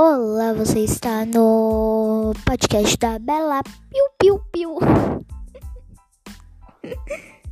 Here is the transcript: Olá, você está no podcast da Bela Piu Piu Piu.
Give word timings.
Olá, 0.00 0.52
você 0.52 0.84
está 0.84 1.26
no 1.26 2.32
podcast 2.46 2.96
da 2.98 3.18
Bela 3.18 3.60
Piu 3.64 4.04
Piu 4.16 4.38
Piu. 4.52 4.78